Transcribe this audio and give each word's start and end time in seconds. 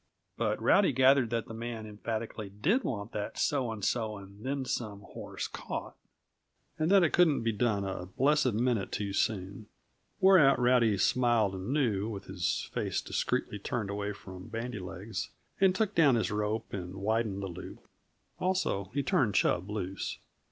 But 0.35 0.59
Rowdy 0.59 0.93
gathered 0.93 1.29
that 1.29 1.45
the 1.47 1.53
man 1.53 1.85
emphatically 1.85 2.49
did 2.49 2.83
want 2.83 3.11
that 3.11 3.37
so 3.37 3.71
and 3.71 3.85
so 3.85 4.17
and 4.17 4.43
then 4.43 4.65
some 4.65 5.01
horse 5.01 5.47
caught, 5.47 5.95
and 6.79 6.89
that 6.89 7.03
it 7.03 7.13
couldn't 7.13 7.43
be 7.43 7.51
done 7.51 7.83
a 7.83 8.07
blessed 8.07 8.53
minute 8.53 8.91
too 8.91 9.13
soon. 9.13 9.67
Whereat 10.19 10.57
Rowdy 10.57 10.97
smiled 10.97 11.53
anew, 11.53 12.09
with 12.09 12.25
his 12.25 12.67
face 12.73 12.99
discreetly 12.99 13.59
turned 13.59 13.91
away 13.91 14.11
from 14.11 14.47
Bandy 14.47 14.79
legs, 14.79 15.29
and 15.59 15.75
took 15.75 15.93
down 15.93 16.15
his 16.15 16.31
rope 16.31 16.73
and 16.73 16.95
widened 16.95 17.43
the 17.43 17.47
loop. 17.47 17.85
Also, 18.39 18.85
he 18.95 19.03
turned 19.03 19.35
Chub 19.35 19.69
loose. 19.69 20.17